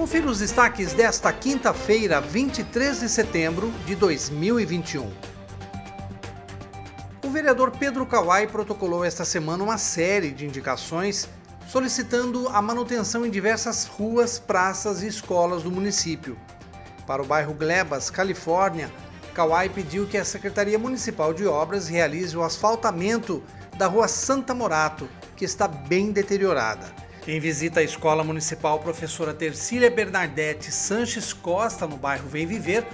Confira 0.00 0.28
os 0.28 0.38
destaques 0.38 0.94
desta 0.94 1.30
quinta-feira, 1.30 2.22
23 2.22 3.00
de 3.00 3.08
setembro 3.10 3.70
de 3.84 3.94
2021. 3.94 5.12
O 7.22 7.28
vereador 7.28 7.70
Pedro 7.72 8.06
Kawai 8.06 8.46
protocolou 8.46 9.04
esta 9.04 9.26
semana 9.26 9.62
uma 9.62 9.76
série 9.76 10.30
de 10.30 10.46
indicações 10.46 11.28
solicitando 11.68 12.48
a 12.48 12.62
manutenção 12.62 13.26
em 13.26 13.30
diversas 13.30 13.84
ruas, 13.84 14.38
praças 14.38 15.02
e 15.02 15.06
escolas 15.06 15.64
do 15.64 15.70
município. 15.70 16.34
Para 17.06 17.20
o 17.20 17.26
bairro 17.26 17.52
Glebas, 17.52 18.08
Califórnia, 18.08 18.90
Kawai 19.34 19.68
pediu 19.68 20.06
que 20.06 20.16
a 20.16 20.24
Secretaria 20.24 20.78
Municipal 20.78 21.34
de 21.34 21.46
Obras 21.46 21.88
realize 21.88 22.34
o 22.34 22.42
asfaltamento 22.42 23.42
da 23.76 23.86
rua 23.86 24.08
Santa 24.08 24.54
Morato, 24.54 25.06
que 25.36 25.44
está 25.44 25.68
bem 25.68 26.10
deteriorada. 26.10 27.09
Em 27.28 27.38
visita 27.38 27.80
à 27.80 27.82
Escola 27.82 28.24
Municipal 28.24 28.78
Professora 28.78 29.34
Tercília 29.34 29.90
Bernadette 29.90 30.72
Sanches 30.72 31.34
Costa, 31.34 31.86
no 31.86 31.98
bairro 31.98 32.26
Vem 32.26 32.46
Viver, 32.46 32.86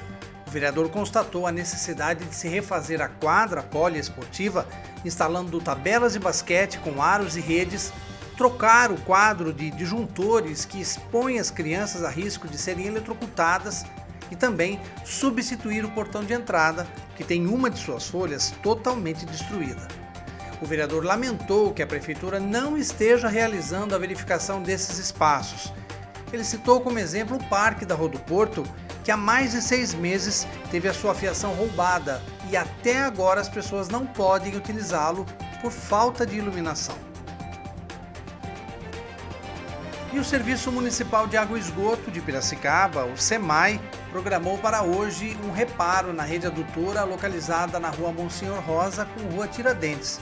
o 0.45 0.51
vereador 0.51 0.89
constatou 0.91 1.47
a 1.47 1.53
necessidade 1.53 2.25
de 2.25 2.35
se 2.35 2.49
refazer 2.49 3.01
a 3.01 3.09
quadra 3.09 3.63
poliesportiva, 3.63 4.67
instalando 5.05 5.61
tabelas 5.61 6.15
de 6.15 6.19
basquete 6.19 6.81
com 6.81 7.01
aros 7.01 7.37
e 7.37 7.41
redes, 7.41 7.93
trocar 8.37 8.91
o 8.91 9.01
quadro 9.03 9.53
de 9.53 9.71
disjuntores 9.71 10.65
que 10.65 10.81
expõe 10.81 11.39
as 11.39 11.51
crianças 11.53 12.03
a 12.03 12.11
risco 12.11 12.49
de 12.49 12.59
serem 12.59 12.87
eletrocutadas 12.87 13.85
e 14.29 14.35
também 14.35 14.81
substituir 15.05 15.85
o 15.85 15.91
portão 15.93 16.25
de 16.25 16.35
entrada, 16.35 16.85
que 17.15 17.23
tem 17.23 17.47
uma 17.47 17.71
de 17.71 17.79
suas 17.79 18.09
folhas 18.09 18.53
totalmente 18.61 19.25
destruída. 19.25 19.87
O 20.61 20.67
vereador 20.67 21.05
lamentou 21.05 21.73
que 21.73 21.83
a 21.83 21.87
prefeitura 21.87 22.41
não 22.41 22.79
esteja 22.79 23.29
realizando 23.29 23.95
a 23.95 23.99
verificação 23.99 24.63
desses 24.63 24.99
espaços. 24.99 25.73
Ele 26.33 26.45
citou 26.45 26.81
como 26.81 26.99
exemplo 26.99 27.37
o 27.37 27.45
Parque 27.45 27.85
da 27.85 27.95
Rua 27.95 28.09
do 28.09 28.19
Porto, 28.21 28.65
que 29.05 29.11
há 29.11 29.17
mais 29.17 29.53
de 29.53 29.61
seis 29.61 29.95
meses 29.95 30.47
teve 30.71 30.89
a 30.89 30.95
sua 30.95 31.15
fiação 31.15 31.53
roubada 31.55 32.23
e 32.51 32.57
até 32.57 33.01
agora 33.01 33.41
as 33.41 33.49
pessoas 33.49 33.89
não 33.89 34.07
podem 34.07 34.57
utilizá-lo 34.57 35.27
por 35.61 35.71
falta 35.71 36.27
de 36.27 36.39
iluminação. 36.39 36.97
E 40.13 40.19
o 40.19 40.25
Serviço 40.25 40.73
Municipal 40.73 41.27
de 41.27 41.37
Água 41.37 41.59
e 41.59 41.61
Esgoto 41.61 42.11
de 42.11 42.23
Piracicaba, 42.23 43.05
o 43.05 43.19
SEMAI, 43.19 43.79
programou 44.11 44.57
para 44.57 44.83
hoje 44.83 45.37
um 45.45 45.53
reparo 45.53 46.13
na 46.13 46.23
rede 46.23 46.47
adutora 46.47 47.05
localizada 47.05 47.79
na 47.79 47.91
rua 47.91 48.13
Monsenhor 48.13 48.61
Rosa 48.61 49.05
com 49.05 49.35
rua 49.35 49.47
Tiradentes. 49.47 50.19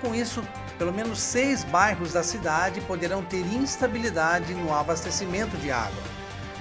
Com 0.00 0.14
isso, 0.14 0.42
pelo 0.78 0.92
menos 0.92 1.18
seis 1.18 1.64
bairros 1.64 2.12
da 2.12 2.22
cidade 2.22 2.80
poderão 2.82 3.24
ter 3.24 3.44
instabilidade 3.52 4.54
no 4.54 4.72
abastecimento 4.72 5.56
de 5.56 5.72
água. 5.72 6.02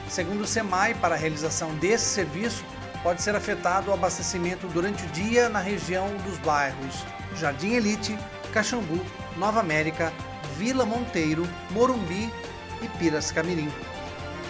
Segundo 0.09 0.41
o 0.41 0.47
SEMAI, 0.47 0.95
para 0.95 1.13
a 1.13 1.17
realização 1.17 1.75
desse 1.75 2.05
serviço, 2.05 2.66
pode 3.03 3.21
ser 3.21 3.35
afetado 3.35 3.91
o 3.91 3.94
abastecimento 3.94 4.67
durante 4.67 5.03
o 5.03 5.07
dia 5.09 5.49
na 5.49 5.59
região 5.59 6.07
dos 6.25 6.38
bairros 6.39 7.05
Jardim 7.35 7.73
Elite, 7.73 8.17
Caxambu, 8.52 8.99
Nova 9.38 9.59
América, 9.59 10.11
Vila 10.57 10.85
Monteiro, 10.85 11.47
Morumbi 11.69 12.33
e 12.81 12.88
Piracicamirim. 12.97 13.72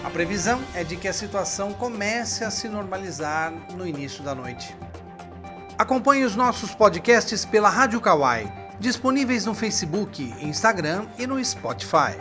A 0.06 0.10
previsão 0.10 0.62
é 0.74 0.86
de 0.86 0.96
que 0.96 1.10
a 1.10 1.14
situação 1.14 1.74
comece 1.74 2.46
a 2.46 2.52
se 2.52 2.70
normalizar 2.70 3.52
no 3.74 3.86
início 3.86 4.24
da 4.24 4.34
noite. 4.34 4.74
Acompanhe 5.78 6.24
os 6.24 6.36
nossos 6.36 6.74
podcasts 6.74 7.44
pela 7.44 7.70
Rádio 7.70 8.00
Kawai 8.00 8.57
disponíveis 8.80 9.46
no 9.46 9.54
Facebook, 9.54 10.22
Instagram 10.42 11.08
e 11.18 11.26
no 11.26 11.40
Spotify. 11.44 12.18